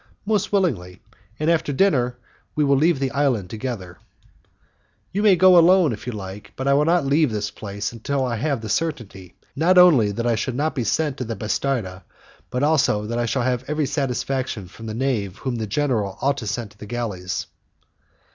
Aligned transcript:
"Most 0.25 0.51
willingly, 0.51 0.99
and 1.39 1.47
after 1.47 1.71
dinner 1.71 2.17
we 2.55 2.63
will 2.63 2.75
leave 2.75 2.97
the 2.97 3.11
island 3.11 3.51
together." 3.51 3.99
"You 5.11 5.21
may 5.21 5.35
go 5.35 5.59
alone, 5.59 5.93
if 5.93 6.07
you 6.07 6.11
like; 6.11 6.53
but 6.55 6.67
I 6.67 6.73
will 6.73 6.85
not 6.85 7.05
leave 7.05 7.31
this 7.31 7.51
place 7.51 7.91
until 7.93 8.25
I 8.25 8.37
have 8.37 8.61
the 8.61 8.67
certainty, 8.67 9.35
not 9.55 9.77
only 9.77 10.11
that 10.11 10.25
I 10.25 10.33
shall 10.33 10.55
not 10.55 10.73
be 10.73 10.83
sent 10.85 11.17
to 11.17 11.23
the 11.23 11.35
'bastarda', 11.35 12.01
but 12.49 12.63
also 12.63 13.05
that 13.05 13.19
I 13.19 13.27
shall 13.27 13.43
have 13.43 13.63
every 13.67 13.85
satisfaction 13.85 14.67
from 14.67 14.87
the 14.87 14.95
knave 14.95 15.37
whom 15.37 15.57
the 15.57 15.67
general 15.67 16.17
ought 16.19 16.37
to 16.37 16.47
send 16.47 16.71
to 16.71 16.79
the 16.79 16.87
galleys." 16.87 17.45